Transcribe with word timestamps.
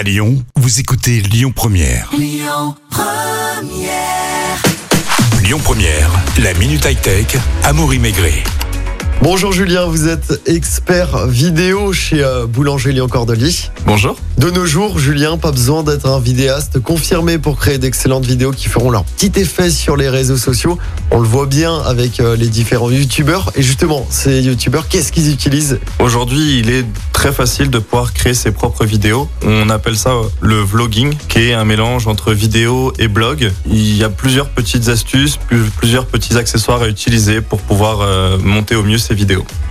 À 0.00 0.02
Lyon, 0.02 0.42
vous 0.56 0.80
écoutez 0.80 1.20
Lyon 1.20 1.52
Première. 1.54 2.10
Lyon 2.16 2.74
Première, 5.58 6.10
la 6.38 6.54
minute 6.54 6.86
high 6.86 6.98
tech. 7.02 7.36
Amaury 7.64 7.98
Maigret. 7.98 8.42
Bonjour 9.22 9.52
Julien, 9.52 9.84
vous 9.84 10.08
êtes 10.08 10.40
expert 10.46 11.26
vidéo 11.26 11.92
chez 11.92 12.24
euh, 12.24 12.46
Boulanger 12.46 12.92
Lyon 12.92 13.06
Cordelier. 13.06 13.52
Bonjour. 13.84 14.16
De 14.38 14.50
nos 14.50 14.64
jours, 14.64 14.98
Julien, 14.98 15.36
pas 15.36 15.52
besoin 15.52 15.82
d'être 15.82 16.06
un 16.08 16.18
vidéaste 16.18 16.80
confirmé 16.80 17.36
pour 17.36 17.58
créer 17.58 17.76
d'excellentes 17.76 18.24
vidéos 18.24 18.50
qui 18.52 18.68
feront 18.68 18.90
leur 18.90 19.04
petit 19.04 19.30
effet 19.38 19.68
sur 19.70 19.98
les 19.98 20.08
réseaux 20.08 20.38
sociaux. 20.38 20.78
On 21.10 21.18
le 21.18 21.28
voit 21.28 21.44
bien 21.44 21.76
avec 21.82 22.18
euh, 22.20 22.34
les 22.34 22.48
différents 22.48 22.90
youtubeurs. 22.90 23.52
Et 23.56 23.62
justement, 23.62 24.06
ces 24.08 24.40
youtubeurs, 24.40 24.88
qu'est-ce 24.88 25.12
qu'ils 25.12 25.30
utilisent? 25.30 25.78
Aujourd'hui, 25.98 26.58
il 26.60 26.70
est 26.70 26.86
très 27.12 27.32
facile 27.32 27.68
de 27.68 27.78
pouvoir 27.78 28.14
créer 28.14 28.32
ses 28.32 28.52
propres 28.52 28.86
vidéos. 28.86 29.28
On 29.44 29.68
appelle 29.68 29.98
ça 29.98 30.14
le 30.40 30.62
vlogging, 30.62 31.12
qui 31.28 31.40
est 31.40 31.52
un 31.52 31.66
mélange 31.66 32.06
entre 32.06 32.32
vidéo 32.32 32.94
et 32.98 33.08
blog. 33.08 33.52
Il 33.70 33.94
y 33.98 34.02
a 34.02 34.08
plusieurs 34.08 34.48
petites 34.48 34.88
astuces, 34.88 35.36
plus- 35.36 35.68
plusieurs 35.76 36.06
petits 36.06 36.38
accessoires 36.38 36.80
à 36.80 36.88
utiliser 36.88 37.42
pour 37.42 37.60
pouvoir 37.60 37.98
euh, 38.00 38.38
monter 38.38 38.74
au 38.76 38.82
mieux 38.82 38.96
ses 38.96 39.09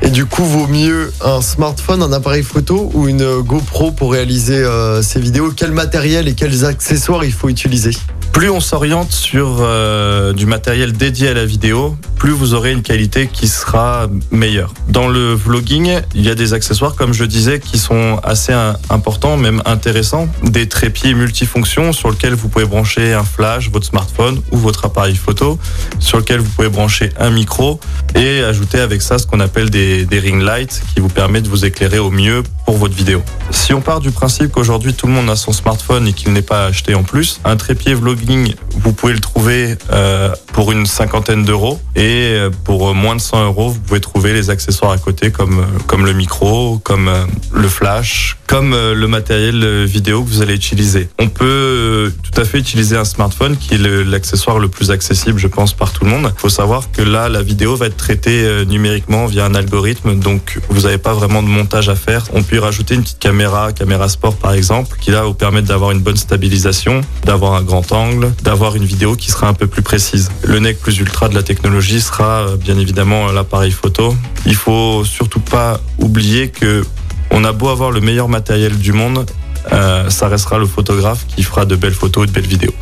Et 0.02 0.10
du 0.10 0.26
coup, 0.26 0.44
vaut 0.44 0.68
mieux 0.68 1.14
un 1.24 1.42
smartphone, 1.42 2.04
un 2.04 2.12
appareil 2.12 2.44
photo 2.44 2.92
ou 2.94 3.08
une 3.08 3.42
GoPro 3.42 3.92
pour 3.92 4.12
réaliser 4.12 4.58
euh, 4.58 5.02
ces 5.02 5.20
vidéos? 5.20 5.52
Quel 5.56 5.72
matériel 5.72 6.28
et 6.28 6.34
quels 6.34 6.66
accessoires 6.66 7.24
il 7.24 7.32
faut 7.32 7.48
utiliser? 7.48 7.92
Plus 8.32 8.50
on 8.50 8.60
s'oriente 8.60 9.12
sur 9.12 9.58
euh, 9.60 10.34
du 10.34 10.46
matériel 10.46 10.94
dédié 10.94 11.30
à 11.30 11.34
la 11.34 11.46
vidéo, 11.46 11.98
plus 12.18 12.32
vous 12.32 12.54
aurez 12.54 12.72
une 12.72 12.84
qualité 12.84 13.28
qui 13.28 13.48
sera 13.48 14.08
meilleure. 14.32 14.74
Dans 14.88 15.08
le 15.08 15.34
vlogging, 15.34 16.00
il 16.16 16.26
y 16.26 16.30
a 16.30 16.36
des 16.36 16.54
accessoires, 16.54 16.96
comme 16.96 17.14
je 17.14 17.26
disais, 17.26 17.60
qui 17.60 17.78
sont 17.78 18.20
assez 18.24 18.54
importants, 18.90 19.36
même 19.36 19.62
intéressants. 19.66 20.28
Des 20.44 20.68
trépieds 20.70 21.14
multifonctions 21.14 21.92
sur 21.92 22.12
lesquels 22.12 22.34
vous 22.34 22.50
pouvez 22.50 22.66
brancher 22.66 23.14
un 23.14 23.24
flash, 23.24 23.70
votre 23.72 23.86
smartphone 23.86 24.42
ou 24.52 24.58
votre 24.58 24.86
appareil 24.86 25.16
photo, 25.16 25.58
sur 26.00 26.18
lequel 26.20 26.40
vous 26.40 26.50
pouvez 26.50 26.70
brancher 26.70 27.12
un 27.20 27.32
micro 27.32 27.80
et 28.16 28.44
ajouter 28.44 28.80
avec 28.80 29.02
ça 29.02 29.18
ce 29.18 29.28
qu'on 29.28 29.40
appelle 29.40 29.70
des, 29.70 30.06
des 30.06 30.20
ring 30.20 30.42
lights 30.42 30.82
qui 30.94 31.02
vous 31.02 31.10
permet 31.10 31.42
de 31.42 31.50
vous 31.50 31.66
éclairer 31.66 32.00
au 32.00 32.12
mieux 32.12 32.44
votre 32.78 32.96
vidéo. 32.96 33.22
Si 33.52 33.74
on 33.74 33.82
part 33.82 34.00
du 34.00 34.12
principe 34.12 34.52
qu'aujourd'hui 34.52 34.94
tout 34.94 35.08
le 35.08 35.14
monde 35.14 35.30
a 35.30 35.36
son 35.36 35.52
smartphone 35.52 36.08
et 36.08 36.14
qu'il 36.14 36.34
n'est 36.34 36.42
pas 36.42 36.66
acheté 36.66 36.96
en 36.96 37.04
plus, 37.04 37.40
un 37.46 37.56
trépied 37.56 37.94
vlogging, 37.94 38.54
vous 38.72 38.94
pouvez 38.94 39.14
le 39.14 39.20
trouver 39.20 39.76
euh, 39.92 40.34
pour 40.54 40.72
une 40.72 40.86
cinquantaine 40.86 41.44
d'euros 41.44 41.80
et 41.96 42.32
euh, 42.34 42.50
pour 42.64 42.94
moins 42.94 43.16
de 43.16 43.22
100 43.22 43.46
euros, 43.46 43.70
vous 43.70 43.80
pouvez 43.80 44.02
trouver 44.02 44.34
les 44.34 44.50
accessoires 44.50 44.92
à 44.92 44.98
côté 44.98 45.32
comme, 45.32 45.60
euh, 45.60 45.80
comme 45.88 46.06
le 46.06 46.14
micro, 46.14 46.80
comme 46.80 47.08
euh, 47.08 47.26
le 47.54 47.68
flash, 47.68 48.38
comme 48.50 48.74
euh, 48.74 48.96
le 48.96 49.08
matériel 49.08 49.64
euh, 49.64 49.86
vidéo 49.86 50.24
que 50.24 50.30
vous 50.30 50.42
allez 50.42 50.56
utiliser. 50.56 51.08
On 51.20 51.30
peut 51.30 51.46
euh, 51.46 52.10
fait 52.46 52.60
utiliser 52.60 52.96
un 52.96 53.06
smartphone 53.06 53.58
qui 53.58 53.76
est 53.76 53.78
l'accessoire 53.78 54.60
le, 54.60 54.68
plus 54.68 54.92
accessible, 54.92 55.40
je 55.40 55.48
pense, 55.48 55.74
par 55.74 55.92
tout 55.92 56.04
le 56.04 56.12
monde. 56.12 56.32
Il 56.36 56.40
faut 56.40 56.50
savoir 56.50 56.92
que 56.92 57.02
là, 57.02 57.30
la 57.30 57.42
vidéo 57.42 57.76
va 57.76 57.88
être 57.88 57.98
traitée 57.98 58.44
euh, 58.44 58.66
numériquement 58.66 59.26
via 59.26 59.46
un 59.46 59.56
algorithme, 59.56 60.20
donc 60.20 60.60
vous 60.70 60.82
n'avez 60.82 60.98
pas 60.98 61.14
vraiment 61.14 61.42
de 61.42 61.48
montage 61.48 61.90
à 61.90 61.96
faire. 61.96 62.26
On 62.34 62.44
peut 62.44 62.58
y 62.58 62.60
rajouter 62.60 62.96
une 62.96 63.02
petite 63.02 63.20
caméra, 63.20 63.72
caméra 63.74 64.10
sport 64.10 64.36
par 64.36 64.54
exemple, 64.54 64.98
qui 65.00 65.12
là 65.12 65.24
vous 65.24 65.34
permettre 65.34 65.68
d'avoir 65.68 65.92
une 65.92 66.02
bonne 66.02 66.18
stabilisation, 66.18 67.02
d'avoir 67.26 67.54
un 67.54 67.64
grand 67.64 67.92
angle, 67.92 68.32
d'avoir 68.44 68.76
une 68.76 68.86
vidéo 68.86 69.16
qui 69.16 69.32
sera 69.32 69.48
un 69.48 69.54
peu 69.54 69.68
plus 69.68 69.82
précise. 69.82 70.32
Le 70.44 70.60
nec 70.60 70.80
plus 70.80 71.00
ultra 71.00 71.30
de 71.30 71.36
la 71.36 71.44
technologie 71.44 72.02
sera 72.02 72.42
euh, 72.42 72.58
bien 72.58 72.78
évidemment 72.78 73.30
euh, 73.30 73.34
l'appareil 73.34 73.72
photo. 73.72 74.16
Il 74.46 74.56
faut 74.56 75.04
surtout 75.04 75.40
pas 75.40 75.80
oublier 75.98 76.50
que 76.50 76.84
on 77.32 77.44
a 77.44 77.52
beau 77.52 77.70
avoir 77.70 77.92
le 77.92 78.02
meilleur 78.02 78.28
matériel 78.28 78.78
du 78.78 78.92
monde, 78.92 79.26
euh, 79.72 80.10
ça 80.10 80.28
restera 80.28 80.58
le 80.58 80.66
photographe 80.66 81.26
qui 81.28 81.44
fera 81.44 81.66
de 81.66 81.76
belles 81.76 81.94
photos 81.94 82.24
et 82.24 82.28
de 82.28 82.32
belles 82.32 82.48
vidéos. 82.48 82.74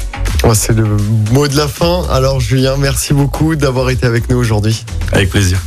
Ouais, 0.44 0.56
C'est 0.56 0.74
le 0.74 0.86
mot 1.32 1.48
de 1.48 1.56
la 1.58 1.68
fin. 1.68 2.04
Alors 2.10 2.40
Julien, 2.40 2.76
merci 2.78 3.14
beaucoup 3.14 3.56
d'avoir 3.56 3.90
été 3.90 4.06
avec 4.06 4.30
nous 4.30 4.38
aujourd'hui. 4.38 4.86
Avec 5.12 5.30
plaisir. 5.30 5.60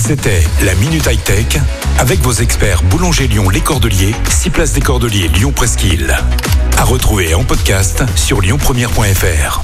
C'était 0.00 0.42
la 0.64 0.74
minute 0.76 1.06
high 1.10 1.22
tech 1.22 1.60
avec 1.98 2.20
vos 2.20 2.32
experts 2.32 2.82
Boulanger 2.84 3.26
Lyon 3.26 3.50
Les 3.50 3.60
Cordeliers, 3.60 4.14
6 4.28 4.50
places 4.50 4.72
des 4.72 4.80
Cordeliers 4.80 5.28
Lyon 5.28 5.52
Presqu'île. 5.52 6.16
À 6.76 6.84
retrouver 6.84 7.34
en 7.34 7.44
podcast 7.44 8.04
sur 8.16 8.40
lyonpremière.fr. 8.40 9.62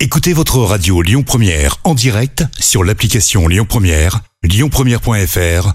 Écoutez 0.00 0.32
votre 0.32 0.58
radio 0.58 1.02
Lyon 1.02 1.22
Première 1.22 1.76
en 1.84 1.94
direct 1.94 2.44
sur 2.58 2.84
l'application 2.84 3.46
Lyon 3.48 3.66
Première, 3.68 4.20
lyonpremière.fr 4.42 5.74